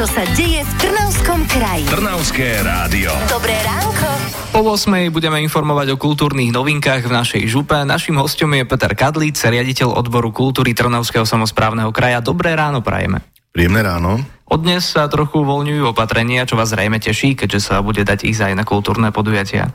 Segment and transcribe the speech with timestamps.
[0.00, 1.84] čo sa deje v Trnavskom kraji.
[1.84, 3.12] Trnavské rádio.
[3.28, 4.08] Dobré ránko.
[4.48, 5.12] Po 8.
[5.12, 7.76] budeme informovať o kultúrnych novinkách v našej župe.
[7.84, 12.24] Našim hostom je Peter Kadlíc, riaditeľ odboru kultúry Trnavského samozprávneho kraja.
[12.24, 13.20] Dobré ráno prajeme.
[13.52, 14.24] Príjemné ráno.
[14.48, 18.40] Od dnes sa trochu uvoľňujú opatrenia, čo vás zrejme teší, keďže sa bude dať ísť
[18.48, 19.68] aj na kultúrne podujatia.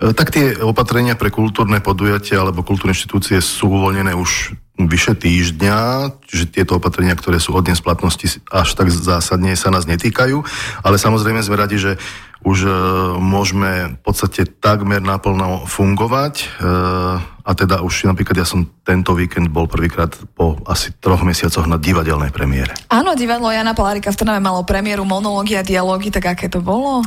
[0.00, 5.78] E, tak tie opatrenia pre kultúrne podujatia alebo kultúrne inštitúcie sú uvoľnené už vyše týždňa,
[6.26, 10.40] že tieto opatrenia, ktoré sú od dnes platnosti, až tak zásadne sa nás netýkajú,
[10.82, 11.92] ale samozrejme sme radi, že
[12.42, 12.70] už e,
[13.22, 16.46] môžeme v podstate takmer naplno fungovať e,
[17.22, 21.78] a teda už napríklad ja som tento víkend bol prvýkrát po asi troch mesiacoch na
[21.78, 22.74] divadelnej premiére.
[22.90, 27.06] Áno, divadlo Jana Palárika v Trnave malo premiéru monológy a dialógy, tak aké to bolo?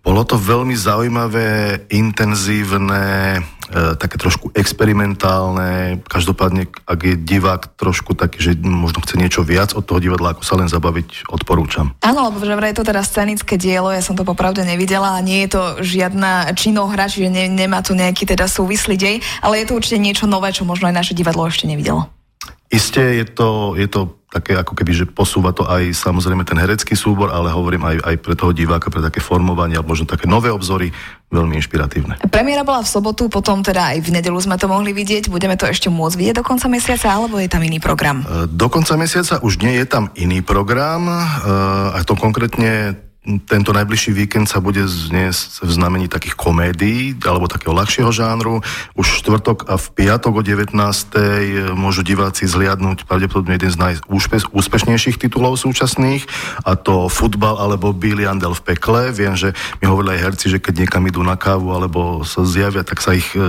[0.00, 3.36] Bolo to veľmi zaujímavé, intenzívne,
[3.70, 6.02] také trošku experimentálne.
[6.06, 10.42] Každopádne, ak je divák trošku taký, že možno chce niečo viac od toho divadla, ako
[10.42, 11.94] sa len zabaviť, odporúčam.
[12.02, 15.24] Áno, lebo že vraj je to teda scenické dielo, ja som to popravde nevidela a
[15.24, 19.66] nie je to žiadna činohra, čiže ne, nemá tu nejaký teda súvislý dej, ale je
[19.70, 22.10] to určite niečo nové, čo možno aj naše divadlo ešte nevidelo.
[22.70, 26.94] Isté je to, je to také ako keby, že posúva to aj samozrejme ten herecký
[26.94, 30.54] súbor, ale hovorím aj, aj pre toho diváka, pre také formovanie, alebo možno také nové
[30.54, 30.94] obzory,
[31.34, 32.22] veľmi inšpiratívne.
[32.30, 35.26] Premiéra bola v sobotu, potom teda aj v nedelu sme to mohli vidieť.
[35.26, 38.22] Budeme to ešte môcť vidieť do konca mesiaca, alebo je tam iný program?
[38.22, 41.14] E, do konca mesiaca už nie je tam iný program, e,
[41.94, 42.94] a to konkrétne
[43.46, 48.64] tento najbližší víkend sa bude zniesť v znamení takých komédií alebo takého ľahšieho žánru.
[48.98, 50.74] Už štvrtok a v piatok o 19.
[51.78, 56.24] môžu diváci zliadnúť pravdepodobne jeden z najúspešnejších titulov súčasných
[56.64, 59.12] a to futbal alebo Billy Andel v pekle.
[59.12, 62.82] Viem, že mi hovorili aj herci, že keď niekam idú na kávu alebo sa zjavia,
[62.82, 63.44] tak sa ich e, e,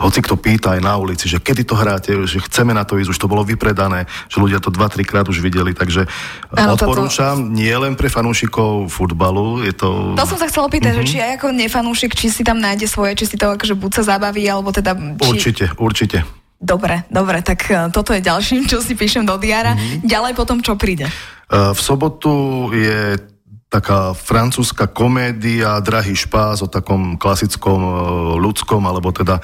[0.00, 3.12] hoci kto pýta aj na ulici, že kedy to hráte, že chceme na to ísť,
[3.12, 6.08] už to bolo vypredané, že ľudia to 2-3 krát už videli, takže
[6.56, 7.52] ano, odporúčam toto...
[7.52, 9.62] nie len pre fanúšikov fanúšikov futbalu.
[9.62, 10.16] Je to...
[10.16, 11.04] to som sa chcela pýtať, uh-huh.
[11.04, 13.90] že či aj ako nefanúšik, či si tam nájde svoje, či si to akože buď
[14.00, 14.96] sa zabaví, alebo teda...
[14.96, 15.28] Či...
[15.28, 16.18] Určite, určite.
[16.58, 19.76] Dobre, dobre, tak uh, toto je ďalším, čo si píšem do diara.
[19.76, 20.02] Uh-huh.
[20.02, 21.06] Ďalej potom, čo príde?
[21.52, 22.32] Uh, v sobotu
[22.72, 23.20] je
[23.68, 27.92] taká francúzska komédia Drahý špás o takom klasickom e,
[28.40, 29.42] ľudskom alebo teda e,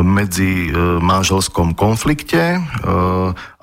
[0.00, 2.56] medzi e, manželskom konflikte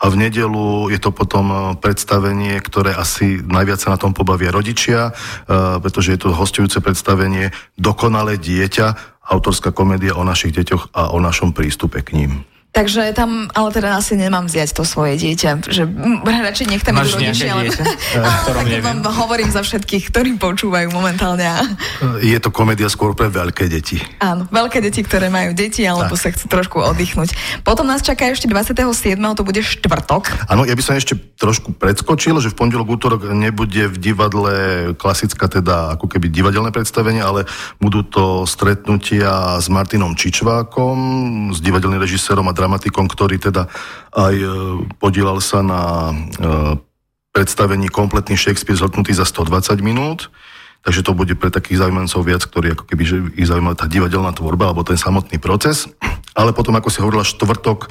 [0.04, 5.16] a v nedelu je to potom predstavenie, ktoré asi najviac sa na tom pobavia rodičia,
[5.80, 11.56] pretože je to hostujúce predstavenie Dokonalé dieťa, autorská komédia o našich deťoch a o našom
[11.56, 12.44] prístupe k ním.
[12.74, 15.86] Takže tam, ale teda asi nemám vziať to svoje dieťa, že
[16.26, 17.54] radšej nech tam idú rodičia.
[17.54, 17.70] Ale...
[18.18, 21.46] ale tak vám hovorím za všetkých, ktorí počúvajú momentálne.
[22.26, 24.02] Je to komédia skôr pre veľké deti.
[24.18, 26.22] Áno, veľké deti, ktoré majú deti, alebo tak.
[26.26, 27.62] sa chcú trošku oddychnúť.
[27.62, 29.22] Potom nás čaká ešte 27.
[29.38, 30.50] to bude štvrtok.
[30.50, 34.54] Áno, ja by som ešte trošku predskočil, že v pondelok, útorok nebude v divadle
[34.98, 37.46] klasická teda ako keby divadelné predstavenie, ale
[37.78, 40.98] budú to stretnutia s Martinom Čičvákom,
[41.54, 43.68] s divadelným režisérom a dramatikom, ktorý teda
[44.16, 44.48] aj e,
[45.04, 46.14] podielal sa na e,
[47.36, 50.32] predstavení kompletný Shakespeare zhodnutý za 120 minút.
[50.84, 54.36] Takže to bude pre takých zaujímavcov viac, ktorí ako keby, že ich zaujíma tá divadelná
[54.36, 55.88] tvorba alebo ten samotný proces.
[56.36, 57.90] Ale potom, ako si hovorila, štvrtok, e,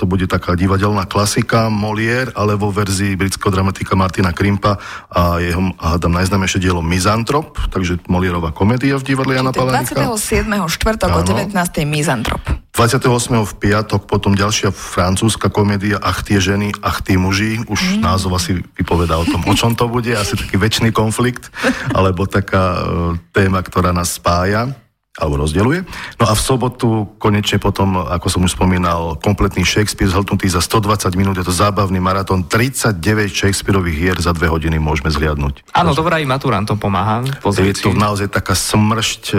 [0.00, 4.80] to bude taká divadelná klasika Molière, ale vo verzii britského dramatika Martina Krimpa
[5.12, 10.08] a jeho, hádam, najznámejšie dielo Mizantrop, takže Moliérová komédia v divadle Jana Palárika.
[10.08, 10.48] 27.
[10.72, 11.52] štvrtok o 19.
[11.84, 12.55] Mizantrop.
[12.76, 13.08] 28.
[13.48, 17.64] v piatok potom ďalšia francúzska komédia Ach tie ženy, ach tí muži.
[17.72, 18.04] Už mm.
[18.04, 20.12] názov asi vypovedá o tom, o čom to bude.
[20.12, 21.48] Asi taký väčší konflikt,
[21.96, 22.84] alebo taká uh,
[23.32, 24.76] téma, ktorá nás spája
[25.16, 25.88] alebo rozdeluje.
[26.20, 31.16] No a v sobotu konečne potom, ako som už spomínal, kompletný Shakespeare zhltnutý za 120
[31.16, 33.00] minút, je to zábavný maratón, 39
[33.32, 35.64] Shakespeareových hier za dve hodiny môžeme zliadnúť.
[35.72, 37.24] Áno, dobrá, aj maturantom pomáha.
[37.56, 39.36] Je to naozaj taká smršť e,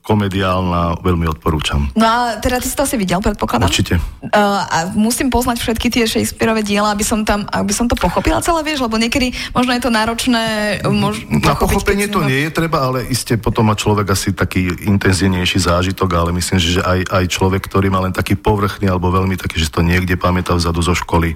[0.00, 1.92] komediálna, veľmi odporúčam.
[1.92, 3.68] No a teda ty si to asi videl, predpokladám?
[3.68, 4.00] Určite.
[4.24, 8.40] Uh, a musím poznať všetky tie Shakespeareové diela, aby som tam, aby som to pochopila
[8.40, 10.44] celé, vieš, lebo niekedy možno je to náročné.
[10.88, 15.58] Mož, Na pochopenie to nie je treba, ale iste potom má človek asi taký intenzívnejší
[15.66, 19.58] zážitok, ale myslím, že aj, aj človek, ktorý má len taký povrchný alebo veľmi taký,
[19.58, 21.34] že to niekde pamätá vzadu zo školy,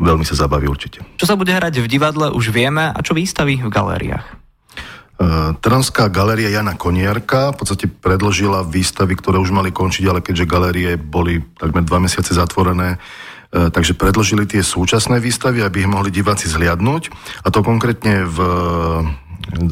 [0.00, 1.04] veľmi sa zabaví určite.
[1.20, 4.26] Čo sa bude hrať v divadle, už vieme, a čo výstavy v galériách?
[5.22, 10.50] Uh, Trnská galéria Jana Konierka v podstate predložila výstavy, ktoré už mali končiť, ale keďže
[10.50, 16.10] galérie boli takmer dva mesiace zatvorené, uh, takže predložili tie súčasné výstavy, aby ich mohli
[16.10, 17.12] diváci zliadnúť.
[17.46, 18.38] A to konkrétne v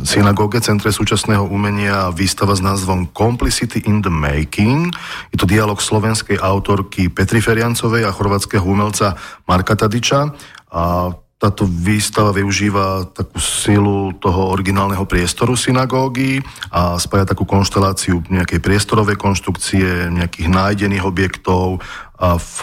[0.04, 4.92] synagóge, Centre súčasného umenia, výstava s názvom Complicity in the Making.
[5.32, 9.16] Je to dialog slovenskej autorky Petri Feriancovej a chorvátskeho umelca
[9.48, 10.32] Marka Tadiča.
[10.70, 18.60] A táto výstava využíva takú silu toho originálneho priestoru synagógy a spája takú konšteláciu nejakej
[18.60, 21.80] priestorovej konštrukcie, nejakých nájdených objektov
[22.20, 22.58] a v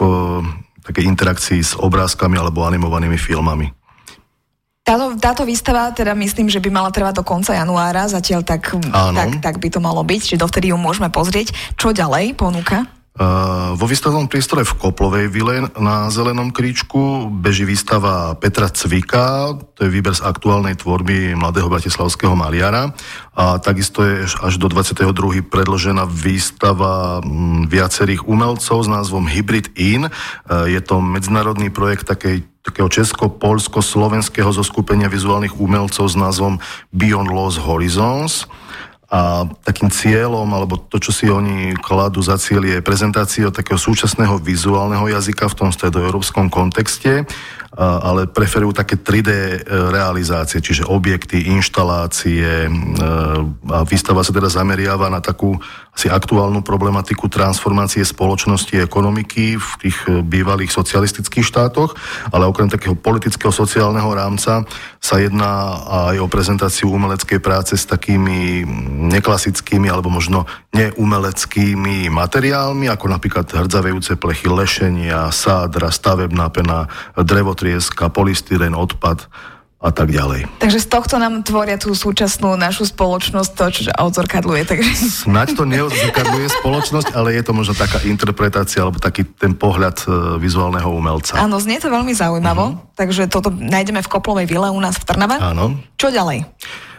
[0.86, 3.74] takej interakcii s obrázkami alebo animovanými filmami.
[4.88, 9.44] Táto, táto výstava, teda myslím, že by mala trvať do konca januára, zatiaľ tak, tak,
[9.44, 11.52] tak by to malo byť, čiže dovtedy ju môžeme pozrieť.
[11.76, 12.88] Čo ďalej ponúka?
[13.74, 19.90] Vo výstavnom priestore v Koplovej vile na Zelenom kríčku beží výstava Petra Cvika, to je
[19.90, 22.94] výber z aktuálnej tvorby mladého bratislavského maliara
[23.34, 25.42] a takisto je až do 22.
[25.50, 30.14] predložená výstava m, viacerých umelcov s názvom Hybrid In.
[30.14, 36.60] Uh, je to medzinárodný projekt takej takého česko-polsko-slovenského zoskupenia vizuálnych umelcov s názvom
[36.92, 38.44] Beyond Lost Horizons.
[39.08, 44.36] A takým cieľom, alebo to, čo si oni kladú za cieľ, je prezentácia takého súčasného
[44.44, 47.24] vizuálneho jazyka v tom stredoeurópskom kontexte
[47.78, 52.70] ale preferujú také 3D e, realizácie, čiže objekty, inštalácie e,
[53.70, 55.54] a výstava sa teda zameriava na takú
[55.94, 61.94] asi aktuálnu problematiku transformácie spoločnosti a ekonomiky v tých e, bývalých socialistických štátoch,
[62.34, 64.66] ale okrem takého politického sociálneho rámca
[64.98, 68.66] sa jedná aj o prezentáciu umeleckej práce s takými
[69.14, 78.08] neklasickými alebo možno neumeleckými materiálmi, ako napríklad hrdzavejúce plechy lešenia, sádra, stavebná pena, drevotri trieska,
[78.08, 79.28] polystyren, odpad
[79.78, 80.50] a tak ďalej.
[80.58, 84.66] Takže z tohto nám tvoria tú súčasnú našu spoločnosť, to, čo odzorkadluje.
[84.66, 84.92] Takže...
[85.30, 90.06] Snaď to neodzorkadluje spoločnosť, ale je to možno taká interpretácia alebo taký ten pohľad e,
[90.42, 91.38] vizuálneho umelca.
[91.38, 92.98] Áno, znie to veľmi zaujímavo, uh-huh.
[92.98, 95.38] takže toto nájdeme v Koplovej vile u nás v Trnave.
[95.38, 95.78] Áno.
[95.94, 96.50] Čo ďalej?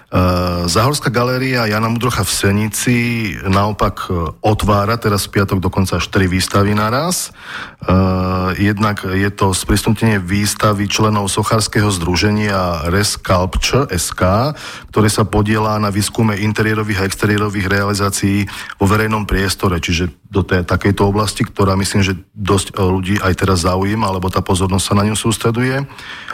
[0.08, 2.96] Eh, Zahorská galéria Jana Mudrocha v Senici
[3.44, 7.28] naopak eh, otvára teraz v piatok dokonca 4 výstavy naraz.
[7.28, 14.56] Eh, jednak je to sprístupnenie výstavy členov Sochárskeho združenia Resculpture SK,
[14.88, 18.48] ktoré sa podiela na výskume interiérových a exteriérových realizácií
[18.80, 23.68] vo verejnom priestore, čiže do tej, takejto oblasti, ktorá myslím, že dosť ľudí aj teraz
[23.68, 25.84] zaujíma, alebo tá pozornosť sa na ňu sústreduje.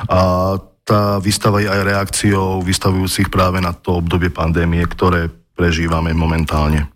[0.06, 0.18] A
[0.84, 6.84] tá výstava je aj reakciou vystavujúcich práve na to obdobie pandémie, ktoré prežívame momentálne.
[6.84, 6.88] E,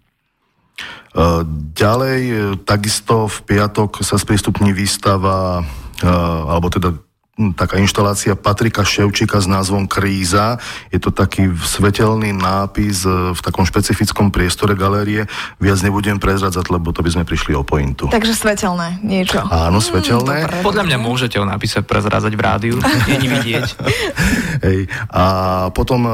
[1.73, 2.35] ďalej, e,
[2.69, 5.65] takisto v piatok sa sprístupní výstava,
[5.99, 6.07] e,
[6.45, 6.93] alebo teda
[7.55, 10.59] taká inštalácia Patrika Ševčíka s názvom Kríza.
[10.91, 15.23] Je to taký svetelný nápis e, v takom špecifickom priestore galérie.
[15.63, 18.11] Viac nebudem prezradzať, lebo to by sme prišli o pointu.
[18.11, 19.39] Takže svetelné niečo.
[19.47, 20.51] Áno, svetelné.
[20.51, 22.77] Mm, Podľa mňa môžete o nápise prezradzať v rádiu.
[23.11, 23.67] Nie vidieť.
[24.67, 24.91] Hej.
[25.15, 25.25] A
[25.71, 26.13] potom e,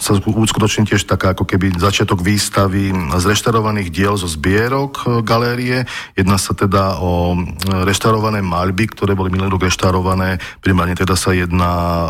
[0.00, 2.88] sa uskutoční tiež taká ako keby začiatok výstavy
[3.20, 5.84] z reštarovaných diel zo zbierok e, galérie.
[6.16, 7.38] Jedná sa teda o e,
[7.84, 10.40] reštarované maľby, ktoré boli minulý rok reštarované.
[10.64, 12.08] Primárne teda sa jedná e,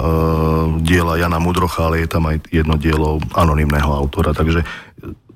[0.86, 4.30] diela Jana Mudrocha, ale je tam aj jedno dielo anonimného autora.
[4.30, 4.62] Takže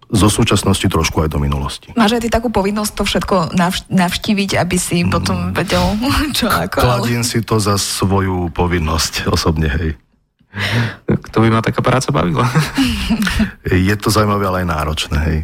[0.08, 1.90] zo súčasnosti trošku aj do minulosti.
[1.98, 3.36] Máš aj ty takú povinnosť to všetko
[3.90, 5.10] navštíviť, aby si mm.
[5.10, 5.82] potom vedel,
[6.38, 6.86] čo ako...
[6.86, 7.28] Kladím ale...
[7.28, 9.90] si to za svoju povinnosť osobne, hej.
[11.32, 12.48] To by ma taká práca bavila.
[13.68, 15.38] Je to zaujímavé, ale aj náročné, hej.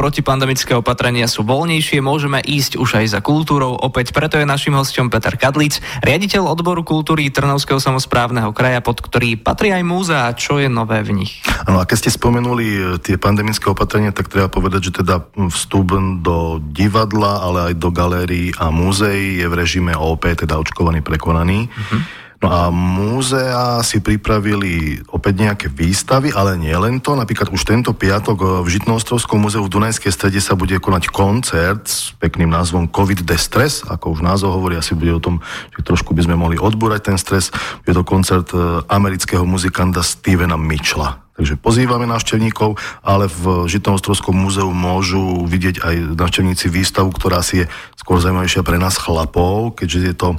[0.00, 3.76] Protipandemické opatrenia sú voľnejšie, môžeme ísť už aj za kultúrou.
[3.76, 9.36] Opäť preto je našim hostom Peter Kadlic, riaditeľ odboru kultúry Trnovského samozprávneho kraja, pod ktorý
[9.36, 10.32] patrí aj múzea.
[10.32, 11.44] Čo je nové v nich?
[11.68, 15.20] Áno, a keď ste spomenuli e, tie pandemické opatrenia, tak treba povedať, že teda
[15.52, 15.92] vstup
[16.24, 21.68] do divadla, ale aj do galérií a múzeí je v režime OP, teda očkovaný, prekonaný.
[21.68, 22.00] Uh-huh.
[22.40, 27.12] No a múzea si pripravili opäť nejaké výstavy, ale nie len to.
[27.12, 32.16] Napríklad už tento piatok v Žitnoostrovskom múzeu v Dunajskej strede sa bude konať koncert s
[32.16, 35.44] pekným názvom COVID Destress, ako už názov hovorí, asi bude o tom,
[35.76, 37.52] že trošku by sme mohli odbúrať ten stres.
[37.84, 41.29] Je to koncert e, amerického muzikanta Stevena Mitchella.
[41.40, 47.66] Takže pozývame návštevníkov, ale v Žitnoostrovskom múzeu môžu vidieť aj návštevníci výstavu, ktorá si je
[47.96, 50.38] skôr zaujímavejšia pre nás chlapov, keďže je to e,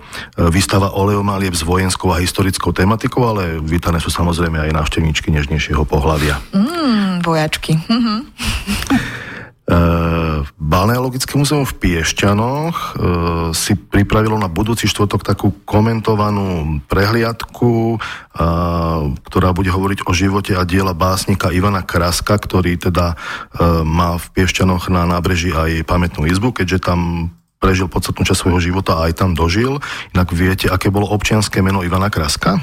[0.54, 6.38] výstava oleomalieb s vojenskou a historickou tematikou, ale vítané sú samozrejme aj návštevníčky nežnejšieho pohľavia.
[6.54, 7.82] Mm, vojačky.
[7.82, 8.20] Mm-hmm.
[10.58, 12.88] Balneologické múzeum v Piešťanoch e,
[13.58, 17.98] si pripravilo na budúci štvrtok takú komentovanú prehliadku, e,
[19.26, 23.16] ktorá bude hovoriť o živote a diela básnika Ivana Kraska, ktorý teda e,
[23.86, 27.32] má v Piešťanoch na nábreží aj pamätnú izbu, keďže tam
[27.62, 29.78] prežil podstatnú časť svojho života a aj tam dožil.
[30.18, 32.58] Inak viete, aké bolo občianské meno Ivana Kraska?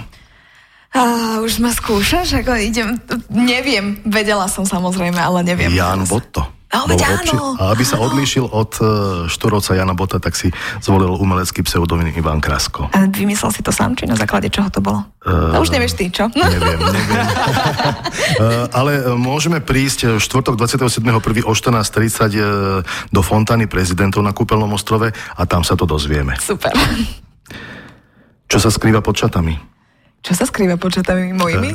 [0.88, 2.42] A už ma skúšaš?
[2.42, 2.96] Ako idem,
[3.30, 5.70] neviem, vedela som samozrejme, ale neviem.
[5.70, 6.57] Jan Botto.
[6.68, 8.88] No, veď áno, A aby sa odlíšil od uh,
[9.24, 10.52] Šturovca Jana Bota, tak si
[10.84, 12.92] zvolil umelecký pseudonym Ivan Krasko.
[12.92, 15.00] A vymyslel si to sám, či na základe čoho to bolo?
[15.24, 16.28] Eh, to už nevieš ty, čo?
[16.32, 17.24] Neviem, neviem.
[18.38, 21.48] Eh, Ale môžeme prísť v štvrtok 27.1.
[21.48, 22.44] o 14.30 eh,
[23.10, 26.36] do Fontány prezidentov na Kúpeľnom ostrove a tam sa to dozvieme.
[26.38, 26.70] Super.
[28.46, 29.56] Čo sa skrýva pod čatami?
[30.22, 31.70] Čo sa skrýva pod čatami mojimi?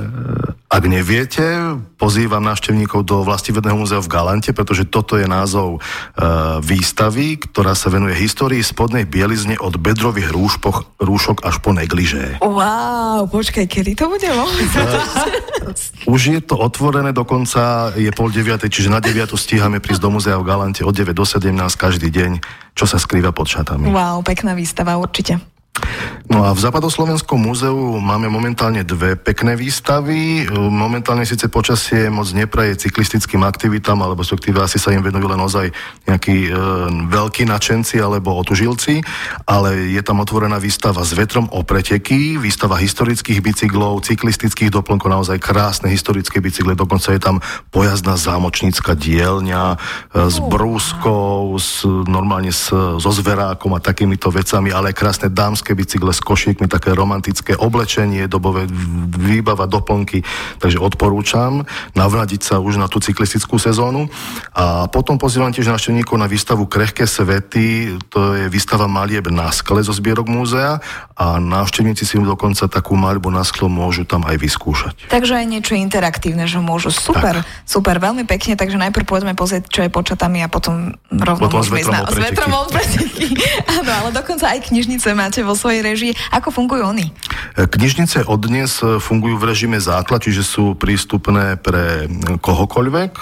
[0.73, 5.79] Ak neviete, pozývam návštevníkov do Vlastivedného múzea v Galante, pretože toto je názov e,
[6.65, 12.41] výstavy, ktorá sa venuje histórii spodnej bielizne od bedrových rúšpoch, rúšok až po negližé.
[12.41, 14.25] Wow, počkaj, kedy to bude?
[14.33, 14.49] No?
[16.09, 20.41] Už je to otvorené, dokonca je pol deviatej, čiže na deviatu stíhame prísť do múzea
[20.41, 22.41] v Galante od 9 do 17 každý deň,
[22.73, 23.93] čo sa skrýva pod šatami.
[23.93, 25.52] wow, pekná výstava, určite.
[26.33, 30.49] No a v Západoslovenskom múzeu máme momentálne dve pekné výstavy.
[30.49, 35.69] Momentálne síce počasie moc nepraje cyklistickým aktivitám, alebo respektíve asi sa im venujú len ozaj
[36.09, 36.51] nejakí e,
[37.05, 39.05] veľkí nadšenci alebo otužilci,
[39.45, 45.37] ale je tam otvorená výstava s vetrom o preteky, výstava historických bicyklov, cyklistických doplnkov, naozaj
[45.37, 49.77] krásne historické bicykle, dokonca je tam pojazdná zámočnícka dielňa e,
[50.33, 56.19] s brúskou, s, normálne s, so zverákom a takýmito vecami, ale krásne dámske bicykle s
[56.19, 58.67] košíkmi, také romantické oblečenie, dobové
[59.15, 60.27] výbava, doplnky,
[60.59, 61.63] takže odporúčam
[61.95, 64.11] navradiť sa už na tú cyklistickú sezónu.
[64.51, 69.79] A potom pozývam tiež návštevníkov na výstavu Krehké svety, to je výstava malieb na skle
[69.79, 70.83] zo zbierok múzea
[71.15, 74.95] a návštevníci si dokonca takú maľbu na sklo môžu tam aj vyskúšať.
[75.07, 76.89] Takže aj niečo interaktívne, že môžu.
[76.89, 77.69] Super, tak.
[77.69, 81.85] super, veľmi pekne, takže najprv pôjdeme pozrieť, čo je počatami a potom rovno Potom môžeme
[81.85, 83.25] ísť na, s vetrom o preteky.
[83.77, 86.13] Áno, ale dokonca aj knižnice máte vo svojej režii.
[86.33, 87.09] Ako fungujú oni?
[87.57, 92.09] Knižnice od dnes fungujú v režime základ, čiže sú prístupné pre
[92.41, 93.13] kohokoľvek.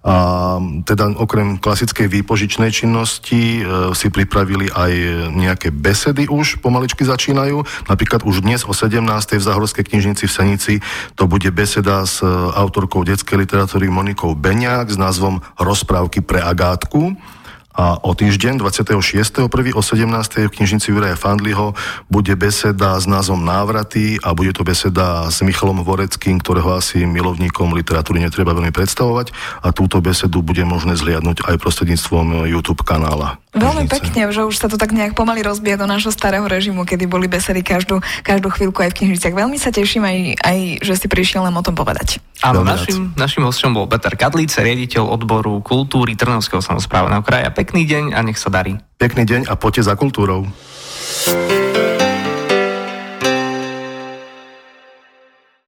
[0.00, 0.56] A
[0.88, 4.92] teda okrem klasickej výpožičnej činnosti e, si pripravili aj
[5.36, 7.60] nejaké besedy už pomaličky začínajú.
[7.84, 8.96] Napríklad už dnes o 17.
[9.36, 10.74] v Zahorskej knižnici v Senici
[11.20, 17.12] to bude beseda s e, autorkou detskej literatúry Monikou Beňák s názvom Rozprávky pre Agátku.
[17.70, 19.46] A o týždeň, 26.1.
[19.78, 20.50] o 17.
[20.50, 21.72] v knižnici Juraja Fandliho
[22.10, 27.70] bude beseda s názvom Návraty a bude to beseda s Michalom Voreckým, ktorého asi milovníkom
[27.70, 29.30] literatúry netreba veľmi predstavovať
[29.62, 33.38] a túto besedu bude možné zliadnúť aj prostredníctvom YouTube kanála.
[33.50, 37.10] Veľmi pekne, že už sa to tak nejak pomaly rozbije do nášho starého režimu, kedy
[37.10, 39.34] boli besedy každú, každú chvíľku aj v knižniciach.
[39.34, 42.22] Veľmi sa teším aj, aj, že si prišiel nám o tom povedať.
[42.46, 47.50] Áno, našim, našim hostom bol Peter Kadlíc, riaditeľ odboru kultúry Trnavského samozprávneho kraja.
[47.50, 48.78] Pekný deň a nech sa darí.
[49.02, 50.46] Pekný deň a poďte za kultúrou.